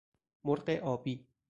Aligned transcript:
مرغ 0.43 0.69
آبی 0.69 1.25